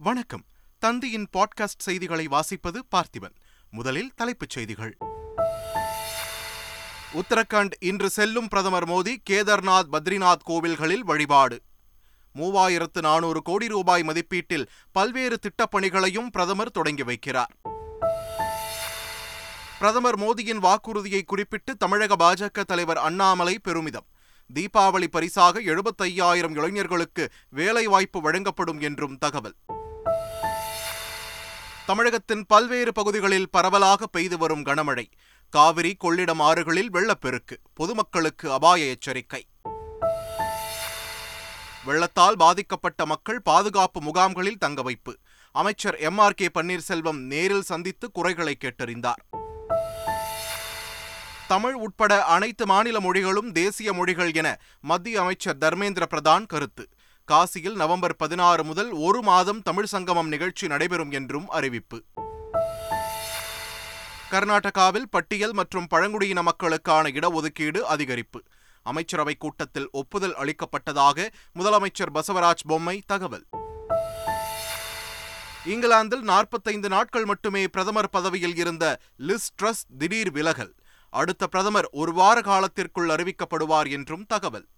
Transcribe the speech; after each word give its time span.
வணக்கம். 0.00 0.44
தந்தியின் 0.86 1.26
பாட்காஸ்ட் 1.32 1.78
செய்திகளை 1.78 2.26
வாசிப்பது 2.26 2.78
பார்த்திபன். 2.96 3.34
முதலில் 3.70 4.12
தலைப்புச் 4.14 4.50
செய்திகள். 4.50 4.96
உத்தரகண்ட் 7.14 7.70
இன்று 7.80 8.10
செல்லும் 8.10 8.48
பிரதமர் 8.48 8.88
மோடி 8.88 9.16
கேதார்நாத் 9.30 9.88
பத்ரிநாத் 9.92 10.42
கோவில்களில் 10.48 10.98
வழிபாடு. 10.98 11.62
மூவாயிரத்து 12.34 13.00
நானூறு 13.00 13.42
கோடி 13.42 13.68
ரூபாய் 13.68 14.02
மதிப்பீட்டில் 14.02 14.66
பல்வேறு 14.92 15.38
திட்டப்பணிகளையும் 15.38 16.26
பிரதமர் 16.26 16.70
தொடங்கி 16.70 17.04
வைக்கிறார். 17.04 17.52
பிரதமர் 19.78 20.18
மோடியின் 20.18 20.58
வாக்குறுதியை 20.58 21.22
குறிப்பிட்டு 21.22 21.76
தமிழக 21.76 22.16
பாஜக 22.16 22.64
தலைவர் 22.64 22.98
அண்ணாமலை 22.98 23.58
பெருமிதம். 23.58 24.06
தீபாவளி 24.54 25.06
பரிசாக 25.06 25.60
எழுபத்தையாயிரம் 25.60 26.50
இளைஞர்களுக்கு 26.50 27.32
வேலைவாய்ப்பு 27.48 28.20
வழங்கப்படும் 28.20 28.80
என்றும் 28.80 29.18
தகவல். 29.18 29.54
தமிழகத்தின் 31.88 32.44
பல்வேறு 32.46 32.92
பகுதிகளில் 32.92 33.50
பரவலாக 33.50 34.06
பெய்து 34.06 34.38
வரும் 34.38 34.62
கனமழை. 34.62 35.04
காவிரி 35.50 35.96
கொள்ளிடம் 36.04 36.38
ஆறுகளில் 36.38 36.90
வெள்ளப்பெருக்கு. 36.90 37.60
பொதுமக்களுக்கு 37.74 38.52
அபாய 38.52 38.84
எச்சரிக்கை. 38.84 39.46
வெள்ளத்தால் 41.84 42.36
பாதிக்கப்பட்ட 42.36 43.06
மக்கள் 43.06 43.42
பாதுகாப்பு 43.42 44.02
முகாம்களில் 44.02 44.58
தங்க 44.58 44.82
வைப்பு. 44.82 45.18
அமைச்சர் 45.52 45.96
எம். 45.96 46.18
ஆர். 46.18 46.34
கே. 46.34 46.50
பன்னீர்செல்வம் 46.54 47.18
நேரில் 47.18 47.62
சந்தித்து 47.62 48.10
குறைகளை 48.10 48.56
கேட்டறிந்தார். 48.64 49.46
தமிழ் 51.48 51.74
உட்பட 51.74 52.24
அனைத்து 52.24 52.66
மாநில 52.66 53.00
மொழிகளும் 53.00 53.52
தேசிய 53.52 53.92
மொழிகள் 53.92 54.32
என 54.32 54.58
மத்திய 54.80 55.20
அமைச்சர் 55.20 55.58
தர்மேந்திர 55.58 56.02
பிரதான் 56.10 56.46
கருத்து. 56.46 56.88
காசியில் 57.30 57.74
நவம்பர் 57.74 58.16
பதினாறு 58.16 58.64
முதல் 58.64 58.90
ஒரு 58.90 59.22
மாதம் 59.22 59.62
தமிழ் 59.62 59.84
சங்கமம் 59.84 60.28
நிகழ்ச்சி 60.28 60.66
நடைபெறும் 60.66 61.10
என்றும் 61.10 61.48
அறிவிப்பு. 61.48 62.02
கர்நாடகாவில் 64.30 65.08
பட்டியல் 65.10 65.52
மற்றும் 65.52 65.86
பழங்குடியின 65.86 66.42
மக்களுக்கான 66.42 67.08
இடஒதுக்கீடு 67.08 67.80
அதிகரிப்பு. 67.88 68.40
அமைச்சரவை 68.82 69.34
கூட்டத்தில் 69.34 69.88
ஒப்புதல் 69.92 70.36
அளிக்கப்பட்டதாக 70.36 71.28
முதலமைச்சர் 71.58 72.14
பசவராஜ் 72.14 72.66
பொம்மை 72.66 73.02
தகவல். 73.06 73.46
இங்கிலாந்தில் 75.64 76.22
நாற்பத்தைந்து 76.22 76.88
நாட்கள் 76.88 77.24
மட்டுமே 77.24 77.68
பிரதமர் 77.68 78.10
பதவியில் 78.10 78.56
இருந்த 78.56 78.98
லிஸ் 79.18 79.50
ட்ரஸ் 79.62 79.84
திடீர் 79.98 80.30
விலகல். 80.30 80.74
அடுத்த 81.10 81.46
பிரதமர் 81.46 81.88
ஒரு 81.92 82.12
வார 82.12 82.40
காலத்திற்குள் 82.40 83.08
அறிவிக்கப்படுவார் 83.08 83.90
என்றும் 83.90 84.26
தகவல். 84.26 84.68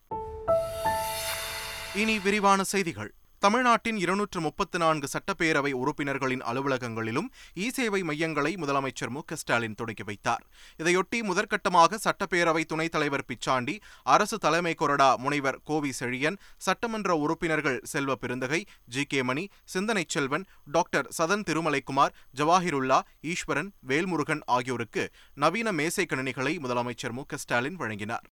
இனி 1.94 2.18
விரிவான 2.18 2.62
செய்திகள். 2.62 3.14
தமிழ்நாட்டின் 3.38 3.96
இருநூற்று 3.96 4.40
முப்பத்தி 4.40 4.78
நான்கு 4.78 5.08
சட்டப்பேரவை 5.12 5.72
உறுப்பினர்களின் 5.72 6.40
அலுவலகங்களிலும் 6.40 7.28
இ 7.56 7.68
சேவை 7.68 8.02
மையங்களை 8.02 8.56
முதலமைச்சர் 8.56 9.08
மு 9.08 9.20
ஸ்டாலின் 9.34 9.74
தொடங்கி 9.74 10.02
வைத்தார். 10.02 10.46
இதையொட்டி 10.78 11.18
முதற்கட்டமாக 11.20 11.98
சட்டப்பேரவை 12.04 12.64
துணைத் 12.64 12.90
தலைவர் 12.90 13.24
பிச்சாண்டி 13.28 13.78
அரசு 14.02 14.38
தலைமை 14.38 14.74
கொறடா 14.78 15.16
முனைவர் 15.16 15.60
கோவி 15.64 15.92
செழியன் 16.00 16.36
சட்டமன்ற 16.58 17.16
உறுப்பினர்கள் 17.16 17.80
Selva 17.84 18.14
Perunthagai 18.14 18.66
G 18.86 19.04
K 19.04 19.22
Mani 19.22 19.48
Sinthanai 19.64 20.04
Selvan 20.08 20.46
doctor 20.64 21.08
Sadhan 21.08 21.42
Thirumalaikumar 21.46 22.14
Jawahirullah 22.36 23.00
Eswaran 23.20 23.72
Velmurugan 23.86 24.40
ஆகியோருக்கு 24.46 25.10
நவீன 25.34 25.72
மேசை 25.72 26.06
கணினிகளை 26.08 26.58
முதலமைச்சர் 26.58 27.12
மு 27.12 27.24
ஸ்டாலின் 27.36 27.76
வழங்கினார். 27.76 28.39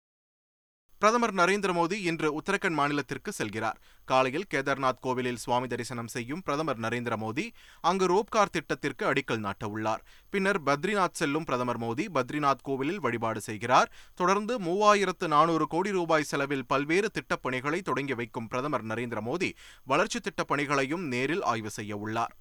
பிரதமர் 1.03 1.33
நரேந்திர 1.35 1.71
மோடி 1.77 1.93
இன்று 1.93 2.29
உத்தரகண்ட் 2.41 2.77
மாநிலத்திற்கு 2.79 3.31
செல்கிறார். 3.39 3.79
காலையில் 4.05 4.45
கேதார்நாத் 4.55 4.99
கோவிலில் 5.01 5.37
சுவாமி 5.37 5.67
தரிசனம் 5.67 6.07
செய்யும் 6.07 6.43
பிரதமர் 6.43 6.81
நரேந்திர 6.81 7.15
மோடி 7.17 7.45
அங்கு 7.81 8.07
ரோப்கார் 8.07 8.53
திட்டத்திற்கு 8.53 9.13
அடிக்கல் 9.13 9.43
நாட்ட 9.47 9.65
உள்ளார் 9.65 10.03
பின்னர் 10.31 10.63
பத்ரிநாத் 10.63 11.17
செல்லும் 11.21 11.45
பிரதமர் 11.45 11.81
மோடி 11.81 12.07
பத்ரிநாத் 12.15 12.63
கோவிலில் 12.63 13.01
வழிபாடு 13.01 13.41
செய்கிறார். 13.41 13.91
தொடர்ந்து 14.15 14.61
மூவாயிரத்து 14.61 15.27
நானூறு 15.27 15.67
கோடி 15.67 15.91
ரூபாய் 15.91 16.23
செலவில் 16.23 16.67
பல்வேறு 16.67 17.11
திட்டப்பணிகளை 17.19 17.83
தொடங்கி 17.83 18.15
வைக்கும் 18.15 18.49
பிரதமர் 18.49 18.87
நரேந்திர 18.87 19.23
மோடி 19.31 19.53
வளர்ச்சித் 19.85 20.23
திட்டப் 20.23 20.49
பணிகளையும் 20.49 21.07
நேரில் 21.07 21.43
ஆய்வு 21.43 21.71
செய்ய 21.71 21.97
உள்ளார் 21.97 22.37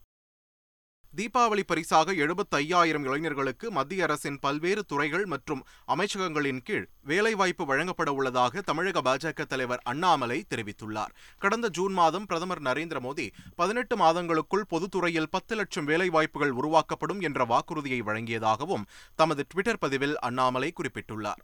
தீபாவளி 1.18 1.64
பரிசாக 1.68 2.14
எழுபத்தி 2.14 2.56
ஐயாயிரம் 2.56 3.04
இளைஞர்களுக்கு 3.04 3.72
மத்திய 3.72 4.04
அரசின் 4.04 4.38
பல்வேறு 4.40 4.84
துறைகள் 4.84 5.26
மற்றும் 5.26 5.66
அமைச்சகங்களின் 5.88 6.62
கீழ் 6.64 6.86
வேலைவாய்ப்பு 7.04 7.66
வழங்கப்பட 7.66 8.14
உள்ளதாக 8.14 8.62
தமிழக 8.62 9.02
பாஜக 9.02 9.46
தலைவர் 9.46 9.82
அண்ணாமலை 9.84 10.46
தெரிவித்துள்ளார். 10.50 11.14
கடந்த 11.38 11.70
ஜூன் 11.70 11.94
மாதம் 11.94 12.26
பிரதமர் 12.26 12.62
நரேந்திர 12.62 13.00
மோடி 13.00 13.28
பதினெட்டு 13.56 13.98
மாதங்களுக்குள் 13.98 14.70
பொதுத்துறையில் 14.70 15.32
பத்து 15.32 15.56
லட்சம் 15.56 15.86
வேலைவாய்ப்புகள் 15.86 16.50
உருவாக்கப்படும் 16.50 17.20
என்ற 17.20 17.46
வாக்குறுதியை 17.46 18.02
வழங்கியதாகவும் 18.02 18.88
தமது 19.16 19.46
டுவிட்டர் 19.54 19.80
பதிவில் 19.80 20.18
அண்ணாமலை 20.20 20.74
குறிப்பிட்டுள்ளார். 20.74 21.44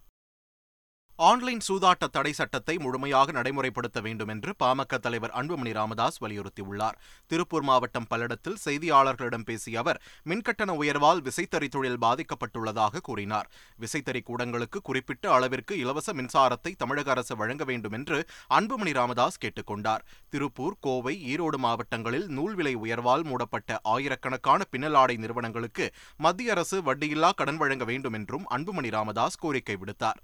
ஆன்லைன் 1.18 1.62
சூதாட்ட 1.66 2.06
தடை 2.06 2.30
சட்டத்தை 2.38 2.74
முழுமையாக 2.76 3.32
நடைமுறைப்படுத்த 3.36 3.98
வேண்டும் 4.06 4.30
என்று 4.32 4.50
பாமக 4.62 4.98
தலைவர் 5.04 5.32
அன்புமணி 5.40 5.72
ராமதாஸ் 5.78 6.18
வலியுறுத்தியுள்ளார். 6.22 6.98
திருப்பூர் 7.30 7.64
மாவட்டம் 7.68 8.08
பல்லடத்தில் 8.10 8.58
செய்தியாளர்களிடம் 8.64 9.46
பேசிய 9.50 9.78
அவர் 9.82 10.00
மின்கட்டண 10.30 10.74
உயர்வால் 10.82 11.22
விசைத்தறி 11.28 11.68
தொழில் 11.76 11.98
பாதிக்கப்பட்டுள்ளதாக 12.04 13.02
கூறினார். 13.08 13.48
விசைத்தறி 13.84 14.22
கூடங்களுக்கு 14.28 14.80
குறிப்பிட்ட 14.82 15.32
அளவிற்கு 15.36 15.74
இலவச 15.78 16.14
மின்சாரத்தை 16.20 16.74
தமிழக 16.76 17.10
அரசு 17.16 17.36
வழங்க 17.36 17.64
வேண்டும் 17.64 17.96
என்று 18.00 18.20
அன்புமணி 18.58 18.94
ராமதாஸ் 19.00 19.42
கேட்டுக்கொண்டார். 19.46 20.04
திருப்பூர் 20.28 20.78
கோவை 20.80 21.16
ஈரோடு 21.32 21.60
மாவட்டங்களில் 21.66 22.28
நூல் 22.28 22.54
விலை 22.54 22.76
உயர்வால் 22.84 23.26
மூடப்பட்ட 23.32 23.80
ஆயிரக்கணக்கான 23.96 24.62
பின்னலாடை 24.72 25.18
நிறுவனங்களுக்கு 25.24 25.86
மத்திய 26.18 26.56
அரசு 26.58 26.78
வட்டியில்லா 26.82 27.32
கடன் 27.34 27.62
வழங்க 27.64 27.84
வேண்டும் 27.84 28.12
என்றும் 28.12 28.48
அன்புமணி 28.56 28.90
ராமதாஸ் 28.98 29.42
கோரிக்கை 29.44 29.78
விடுத்தார். 29.82 30.20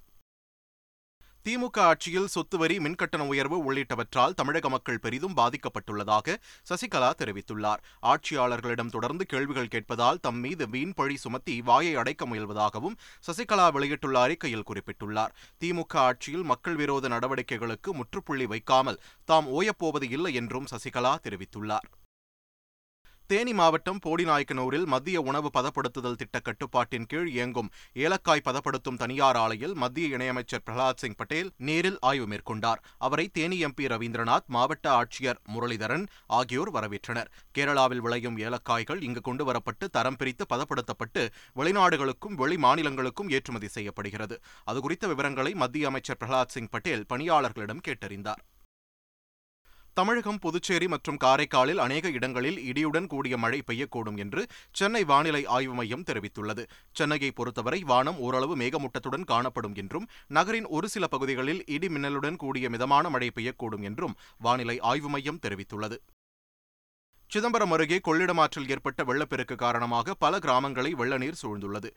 திமுக 1.44 1.78
ஆட்சியில் 1.78 2.26
சொத்து 2.26 2.58
வரி 2.58 2.78
மின்கட்டண 2.78 3.22
உயர்வு 3.26 3.56
உள்ளிட்டவற்றால் 3.62 4.34
தமிழக 4.34 4.68
மக்கள் 4.68 4.98
பெரிதும் 4.98 5.36
பாதிக்கப்பட்டுள்ளதாக 5.36 6.36
சசிகலா 6.68 7.08
தெரிவித்துள்ளார். 7.18 7.80
ஆட்சியாளர்களிடம் 8.02 8.90
தொடர்ந்து 8.90 9.26
கேள்விகள் 9.26 9.70
கேட்பதால் 9.72 10.20
தம் 10.20 10.38
மீது 10.38 10.68
வீண் 10.68 10.92
பழி 10.94 11.16
சுமத்தி 11.16 11.62
வாயை 11.62 11.94
அடைக்க 11.94 12.26
முயல்வதாகவும் 12.26 12.96
சசிகலா 13.26 13.72
வெளியிட்டுள்ள 13.72 14.20
அறிக்கையில் 14.20 14.64
குறிப்பிட்டுள்ளார். 14.70 15.34
திமுக 15.60 15.96
ஆட்சியில் 15.96 16.42
மக்கள் 16.42 16.74
விரோத 16.74 17.08
நடவடிக்கைகளுக்கு 17.08 17.92
முற்றுப்புள்ளி 17.92 18.46
வைக்காமல் 18.46 19.00
தாம் 19.24 19.48
ஓயப்போவது 19.60 20.08
இல்லை 20.10 20.34
என்றும் 20.34 20.70
சசிகலா 20.70 21.14
தெரிவித்துள்ளார். 21.26 21.88
தேனி 23.32 23.52
மாவட்டம் 23.52 23.98
போடிநாயக்கனூரில் 24.06 24.84
மத்திய 24.84 25.20
உணவு 25.20 25.50
பதப்படுத்துதல் 25.58 26.14
திட்ட 26.14 26.40
கட்டுப்பாட்டின் 26.40 27.06
கீழ் 27.06 27.28
இயங்கும் 27.28 27.70
ஏலக்காய் 27.94 28.42
பதப்படுத்தும் 28.44 28.96
தனியார் 28.96 29.36
ஆலையில் 29.36 29.74
மத்திய 29.74 30.16
இணையமைச்சர் 30.16 30.62
பிரகலாத் 30.66 31.00
சிங் 31.02 31.16
பட்டேல் 31.16 31.50
நேரில் 31.56 31.98
ஆய்வு 32.00 32.26
மேற்கொண்டார். 32.26 32.82
அவரை 32.98 33.28
தேனி 33.28 33.64
எம்பி 33.64 33.88
ரவீந்திரநாத் 33.94 34.46
மாவட்ட 34.46 34.90
ஆட்சியர் 34.90 35.40
முரளிதரன் 35.54 36.06
ஆகியோர் 36.26 36.72
வரவேற்றனர். 36.72 37.32
கேரளாவில் 37.58 38.04
விளையும் 38.06 38.38
ஏலக்காய்கள் 38.38 39.02
இங்கு 39.02 39.22
கொண்டுவரப்பட்டு 39.24 39.88
தரம் 39.90 40.16
பிரித்து 40.16 40.46
பதப்படுத்தப்பட்டு 40.54 41.24
வெளிநாடுகளுக்கும் 41.56 42.34
வெளி 42.34 42.56
மாநிலங்களுக்கும் 42.56 43.30
ஏற்றுமதி 43.30 43.68
செய்யப்படுகிறது. 43.68 44.40
அதுகுறித்த 44.72 45.06
விவரங்களை 45.06 45.54
மத்திய 45.54 45.86
அமைச்சர் 45.86 46.20
பிரகலாத் 46.24 46.54
சிங் 46.56 46.68
பட்டேல் 46.68 47.06
பணியாளர்களிடம் 47.12 47.86
கேட்டறிந்தார். 47.88 48.42
தமிழகம் 49.94 50.38
புதுச்சேரி 50.38 50.88
மற்றும் 50.88 51.18
காரைக்காலில் 51.24 51.76
அநேக 51.76 52.08
இடங்களில் 52.08 52.58
இடியுடன் 52.58 53.06
கூடிய 53.06 53.36
மழை 53.36 53.62
பெய்யக்கூடும் 53.66 54.16
என்று 54.16 54.46
சென்னை 54.72 55.04
வானிலை 55.04 55.46
ஆய்வு 55.46 55.74
மையம் 55.74 56.04
தெரிவித்துள்ளது. 56.10 56.62
சென்னையை 56.92 57.30
பொறுத்தவரை 57.30 57.80
வானம் 57.82 58.18
ஓரளவு 58.18 58.56
மேகமூட்டத்துடன் 58.56 59.24
காணப்படும் 59.24 59.74
என்றும் 59.74 60.08
நகரின் 60.26 60.66
ஒரு 60.66 60.88
சில 60.88 61.06
பகுதிகளில் 61.06 61.62
இடி 61.66 61.88
மின்னலுடன் 61.88 62.36
கூடிய 62.36 62.70
மிதமான 62.70 63.10
மழை 63.10 63.30
பெய்யக்கூடும் 63.34 63.82
என்றும் 63.82 64.16
வானிலை 64.38 64.78
ஆய்வு 64.80 65.08
மையம் 65.08 65.42
தெரிவித்துள்ளது. 65.42 65.98
சிதம்பரம் 67.30 67.70
அருகே 67.70 68.00
கொள்ளிடம் 68.04 68.40
ஆற்றில் 68.40 68.68
ஏற்பட்ட 68.68 69.04
வெள்ளப்பெருக்கு 69.04 69.54
காரணமாக 69.54 70.14
பல 70.14 70.38
கிராமங்களை 70.38 70.90
வெள்ள 70.90 71.18
நீர் 71.18 71.38
சூழ்ந்துள்ளது. 71.42 71.90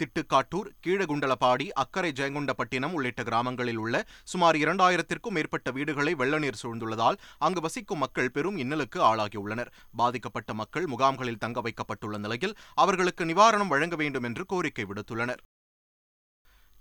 திட்டுக்காட்டூர் 0.00 0.68
கீழகுண்டலப்பாடி 0.86 1.66
அக்கரை 1.82 2.12
ஜெயங்கொண்டப்பட்டினம் 2.20 2.94
உள்ளிட்ட 2.98 3.22
கிராமங்களில் 3.22 3.80
உள்ள 3.84 4.04
சுமார் 4.32 4.56
இரண்டாயிரத்திற்கும் 4.56 5.36
மேற்பட்ட 5.36 5.70
வீடுகளை 5.70 6.14
வெள்ள 6.14 6.38
நீர் 6.38 6.60
சூழ்ந்துள்ளதால் 6.62 7.20
அங்கு 7.38 7.60
வசிக்கும் 7.60 8.02
மக்கள் 8.04 8.32
பெரும் 8.36 8.58
இன்னலுக்கு 8.64 9.00
ஆளாகியுள்ளனர். 9.10 9.72
பாதிக்கப்பட்ட 9.96 10.54
மக்கள் 10.54 10.86
முகாம்களில் 10.86 11.42
தங்க 11.44 11.60
வைக்கப்பட்டுள்ள 11.60 12.18
நிலையில் 12.18 12.56
அவர்களுக்கு 12.74 13.24
நிவாரணம் 13.24 13.72
வழங்க 13.74 13.96
வேண்டும் 13.96 14.28
என்று 14.30 14.44
கோரிக்கை 14.46 14.86
விடுத்துள்ளனர். 14.90 15.42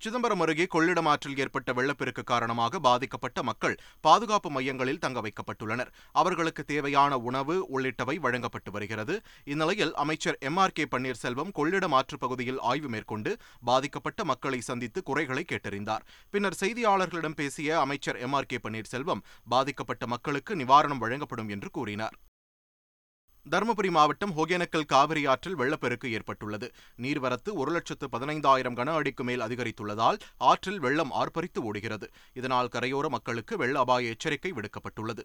சிதம்பரம் 0.03 0.39
அருகே 0.39 0.67
கொள்ளிடம் 0.73 1.07
ஆற்றில் 1.07 1.37
ஏற்பட்ட 1.37 1.73
வெள்ளப்பெருக்கு 1.73 2.23
காரணமாக 2.23 2.79
பாதிக்கப்பட்ட 2.79 3.43
மக்கள் 3.43 3.75
பாதுகாப்பு 4.01 4.51
மையங்களில் 4.51 4.99
தங்க 4.99 5.21
வைக்கப்பட்டுள்ளனர். 5.21 5.91
அவர்களுக்கு 6.11 6.63
தேவையான 6.63 7.17
உணவு 7.17 7.67
உள்ளிட்டவை 7.73 8.15
வழங்கப்பட்டு 8.15 8.71
வருகிறது. 8.71 9.21
இந்நிலையில் 9.43 9.93
அமைச்சர் 9.95 10.37
M 10.39 10.57
R 10.57 10.71
K 10.71 10.87
Panneerselvam 10.91 11.51
Kollidam 11.55 11.93
ஆற்றுப் 11.93 12.19
பகுதியில் 12.19 12.59
ஆய்வு 12.59 12.87
மேற்கொண்டு 12.87 13.37
பாதிக்கப்பட்ட 13.61 14.23
மக்களை 14.23 14.61
சந்தித்து 14.61 15.03
குறைகளை 15.03 15.45
கேட்டறிந்தார். 15.51 16.05
பின்னர் 16.29 16.57
செய்தியாளர்களிடம் 16.59 17.35
பேசிய 17.35 17.79
அமைச்சர் 17.79 18.15
எம் 18.15 18.33
ஆர் 18.33 18.45
கே 18.45 18.59
பன்னீர்செல்வம் 18.63 19.21
பாதிக்கப்பட்ட 19.49 20.07
மக்களுக்கு 20.07 20.55
நிவாரணம் 20.55 20.97
வழங்கப்படும் 20.97 21.49
என்று 21.49 21.69
கூறினார். 21.69 22.17
தருமபுரி 23.51 23.89
மாவட்டம் 23.89 24.33
ஒகேனக்கல் 24.37 24.85
காவிரி 24.85 25.25
ஆற்றில் 25.25 25.55
வெள்ளப்பெருக்கு 25.55 26.11
ஏற்பட்டுள்ளது. 26.11 26.67
நீர்வரத்து 27.01 27.53
ஒரு 27.53 27.71
லட்சத்து 27.71 28.07
பதினைந்தாயிரம் 28.11 28.77
கன 28.79 28.93
அடிக்கு 28.93 29.23
மேல் 29.23 29.39
அதிகரித்துள்ளதால் 29.39 30.19
ஆற்றில் 30.37 30.79
வெள்ளம் 30.79 31.11
ஆர்ப்பரித்து 31.11 31.59
ஓடுகிறது. 31.59 32.09
இதனால் 32.33 32.67
கரையோர 32.67 33.07
மக்களுக்கு 33.07 33.57
வெள்ள 33.57 33.79
அபாய 33.79 34.09
எச்சரிக்கை 34.09 34.51
விடுக்கப்பட்டுள்ளது. 34.51 35.23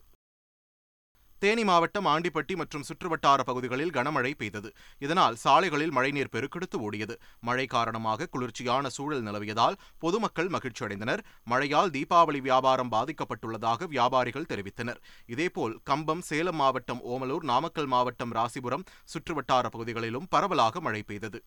தேனி 1.44 1.64
மாவட்டம் 1.69 2.06
ஆண்டிப்பட்டி 2.06 2.55
மற்றும் 2.61 2.85
சுற்றுவட்டார 2.88 3.41
பகுதிகளில் 3.49 3.93
கனமழை 3.96 4.31
பெய்தது. 4.41 4.69
இதனால் 5.05 5.35
சாலைகளில் 5.35 5.93
மழைநீர் 5.96 6.31
பெருக்கெடுத்து 6.35 6.76
ஓடியது. 6.87 7.14
மழை 7.49 7.67
காரணமாக 7.67 8.29
குளிர்ச்சியான 8.35 8.93
சூழல் 8.96 9.25
நிலவியதால் 9.29 9.79
பொதுமக்கள் 9.99 10.50
மகிழ்ச்சியடைந்தனர். 10.55 11.23
மழையால் 11.44 11.93
தீபாவளி 11.96 12.41
வியாபாரம் 12.49 12.93
பாதிக்கப்பட்டுள்ளதாக 12.93 13.88
வியாபாரிகள் 13.94 14.49
தெரிவித்தனர். 14.52 15.02
இதேபோல் 15.35 15.76
கம்பம் 15.91 16.25
சேலம் 16.31 16.61
மாவட்டம் 16.62 17.02
ஓமலூர் 17.14 17.44
நாமக்கல் 17.52 17.90
மாவட்டம் 17.97 18.32
ராசிபுரம் 18.32 18.87
சுற்றுவட்டார 19.14 19.67
பகுதிகளிலும் 19.75 20.29
பரவலாக 20.29 20.81
மழை 20.81 21.02
பெய்தது. 21.11 21.40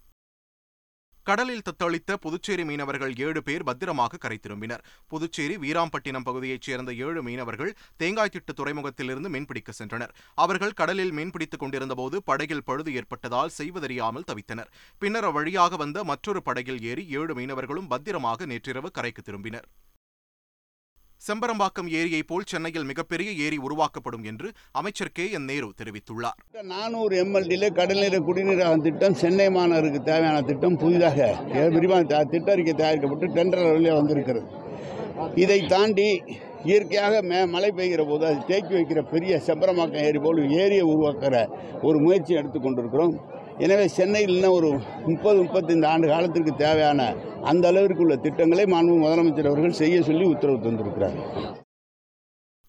கடலில் 1.27 1.63
தத்தளித்த 1.67 2.11
புதுச்சேரி 2.23 2.63
மீனவர்கள் 2.63 3.13
ஏழு 3.25 3.39
பேர் 3.47 3.63
பத்திரமாக 3.69 4.19
கரை 4.23 4.37
திரும்பினர். 4.43 4.83
புதுச்சேரி 5.11 5.55
வீராம்பட்டினம் 5.63 6.25
பகுதியைச் 6.27 6.65
சேர்ந்த 6.67 6.91
ஏழு 7.05 7.21
மீனவர்கள் 7.27 7.71
தேங்காய்த்திட்டு 8.01 8.53
துறைமுகத்திலிருந்து 8.59 9.31
மீன்பிடிக்க 9.33 9.73
சென்றனர். 9.79 10.13
அவர்கள் 10.43 10.77
கடலில் 10.81 11.13
மீன்பிடித்துக் 11.17 11.63
கொண்டிருந்தபோது 11.63 12.23
படகில் 12.23 12.63
பழுது 12.69 12.93
ஏற்பட்டதால் 12.93 13.53
செய்வதறியாமல் 13.57 14.27
தவித்தனர். 14.31 14.71
பின்னர் 15.03 15.27
அவ்வழியாக 15.31 15.75
வந்த 15.83 16.05
மற்றொரு 16.11 16.41
படகில் 16.41 16.81
ஏறி 16.91 17.05
ஏழு 17.21 17.35
மீனவர்களும் 17.41 17.91
பத்திரமாக 17.95 18.45
நேற்றிரவு 18.45 18.91
கரைக்கு 18.91 19.23
திரும்பினர். 19.27 19.67
செம்பரம்பாக்கம் 21.25 21.87
ஏரியை 21.99 22.19
போல் 22.29 22.47
சென்னையில் 22.51 22.87
மிகப்பெரிய 22.89 23.29
ஏரி 23.45 23.57
உருவாக்கப்படும் 23.67 24.25
என்று 24.31 24.47
அமைச்சர் 24.79 25.11
கே 25.17 25.25
என் 25.37 25.47
நேரு 25.49 25.69
தெரிவித்துள்ளார். 25.79 26.39
நானூறு 26.73 27.13
எம்எல்டியில் 27.23 27.67
கடல்நீர் 27.79 28.17
குடிநீர் 28.27 28.61
திட்டம் 28.87 29.17
சென்னை 29.21 29.47
மாநகருக்கு 29.55 30.01
தேவையான 30.09 30.41
திட்டம் 30.49 30.77
புதிதாக 30.83 31.29
விரிவான 31.75 32.23
திட்ட 32.33 32.51
அறிக்கை 32.55 32.75
தயாரிக்கப்பட்டு 32.81 33.27
டெண்டர் 33.37 33.65
வழியே 33.69 33.95
வந்திருக்கிறது. 33.99 34.47
இதை 35.43 35.59
தாண்டி 35.73 36.07
இயற்கையாக 36.69 37.21
மே 37.29 37.39
மழை 37.53 37.69
பெய்கிற 37.77 38.01
போது 38.09 38.23
அது 38.29 38.39
தேக்கி 38.51 38.73
வைக்கிற 38.75 39.01
பெரிய 39.13 39.33
செம்பரமாக்கம் 39.47 40.05
ஏரி 40.07 40.19
போல் 40.25 40.39
ஏரியை 40.63 40.85
உருவாக்குற 40.93 41.35
ஒரு 41.87 41.97
முயற்சி 42.05 42.33
எடுத்துக்கொண்டிருக்கிறோம் 42.39 43.15
எனவே 43.65 43.85
சென்னையில் 43.87 44.33
இன்னும் 44.35 44.55
ஒரு 44.57 44.69
முப்பது 45.05 45.37
முப்பத்தைந்து 45.43 45.87
ஆண்டு 45.87 46.07
காலத்திற்கு 46.07 46.53
தேவையான 46.55 47.01
அந்த 47.51 47.65
அளவிற்கு 47.67 48.03
உள்ள 48.05 48.15
திட்டங்களை 48.25 48.65
மாண்பு 48.73 48.97
முதலமைச்சர் 49.03 49.49
அவர்கள் 49.51 49.79
செய்ய 49.81 50.01
சொல்லி 50.01 50.25
உத்தரவு 50.33 50.65
தந்திருக்கிறார். 50.67 51.17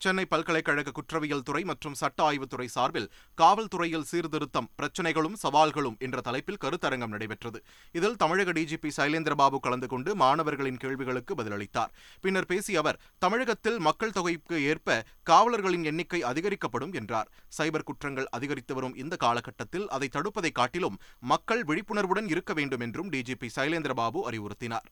சென்னை 0.01 0.25
பல்கலைக்கழக 0.27 0.91
குற்றவியல் 0.91 1.43
துறை 1.43 1.65
மற்றும் 1.65 1.97
சட்ட 2.01 2.19
ஆய்வுத்துறை 2.27 2.67
சார்பில் 2.75 3.09
காவல்துறையில் 3.41 4.07
சீர்திருத்தம் 4.11 4.69
பிரச்சினைகளும் 4.79 5.37
சவால்களும் 5.43 5.97
என்ற 5.99 6.21
தலைப்பில் 6.21 6.61
கருத்தரங்கம் 6.65 7.13
நடைபெற்றது. 7.15 7.63
இதில் 7.93 8.17
தமிழக 8.17 8.53
டிஜிபி 8.53 8.91
சைலேந்திரபாபு 8.97 9.59
கலந்து 9.59 9.87
கொண்டு 9.87 10.17
மாணவர்களின் 10.17 10.77
கேள்விகளுக்கு 10.77 11.35
பதிலளித்தார். 11.35 11.91
பின்னர் 12.21 12.47
பேசிய 12.47 12.79
அவர் 12.79 13.01
தமிழகத்தில் 13.19 13.79
மக்கள் 13.79 14.11
தொகைக்கு 14.11 14.59
ஏற்ப 14.65 15.05
காவலர்களின் 15.31 15.85
எண்ணிக்கை 15.85 16.23
அதிகரிக்கப்படும் 16.23 16.93
என்றார். 16.93 17.29
சைபர் 17.59 17.89
குற்றங்கள் 17.91 18.31
அதிகரித்து 18.31 18.75
வரும் 18.75 18.97
இந்த 18.97 19.17
காலகட்டத்தில் 19.17 19.89
அதை 19.89 20.11
தடுப்பதை 20.13 20.53
காட்டிலும் 20.53 21.01
மக்கள் 21.19 21.65
விழிப்புணர்வுடன் 21.65 22.29
இருக்க 22.29 22.53
வேண்டும் 22.53 22.81
என்றும் 22.81 23.11
டிஜிபி 23.11 23.51
சைலேந்திரபாபு 23.57 24.23
அறிவுறுத்தினார். 24.31 24.89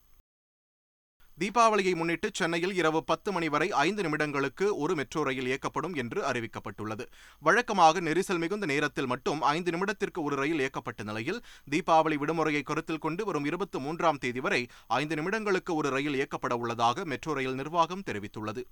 தீபாவளியை 1.41 1.91
முன்னிட்டு 1.95 2.27
சென்னையில் 2.37 2.73
இரவு 2.73 2.99
பத்து 3.09 3.29
மணி 3.31 3.47
வரை 3.53 3.67
ஐந்து 3.83 4.01
நிமிடங்களுக்கு 4.05 4.65
ஒரு 4.83 4.93
மெட்ரோ 4.95 5.23
ரயில் 5.27 5.49
இயக்கப்படும் 5.49 5.95
என்று 6.01 6.19
அறிவிக்கப்பட்டுள்ளது. 6.29 7.05
வழக்கமாக 7.41 8.01
நெரிசல் 8.01 8.41
மிகுந்த 8.43 8.65
நேரத்தில் 8.65 9.09
மட்டும் 9.11 9.41
ஐந்து 9.51 9.71
நிமிடத்திற்கு 9.75 10.21
ஒரு 10.23 10.35
ரயில் 10.35 10.63
இயக்கப்பட்ட 10.63 11.03
நிலையில் 11.03 11.39
தீபாவளி 11.71 12.17
விடுமுறையை 12.23 12.63
கருத்தில் 12.63 13.03
கொண்டு 13.05 13.25
வரும் 13.25 13.45
இருபத்தி 13.45 13.79
மூன்றாம் 13.79 14.21
தேதி 14.25 14.39
வரை 14.39 14.61
ஐந்து 15.01 15.15
நிமிடங்களுக்கு 15.15 15.73
ஒரு 15.73 15.91
ரயில் 15.97 16.19
இயக்கப்பட 16.21 16.55
உள்ளதாக 16.63 17.05
மெட்ரோ 17.05 17.33
ரயில் 17.33 17.59
நிர்வாகம் 17.61 18.05
தெரிவித்துள்ளது. 18.09 18.63